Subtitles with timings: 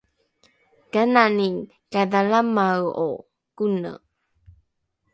[0.91, 1.49] kanani
[1.91, 3.09] kadhalamae’o
[3.57, 3.91] kone